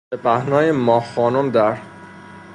به 0.11 0.17
پهنای 0.17 0.71
ماه 0.71 1.05
خانم 1.15 1.49
در! 1.51 1.77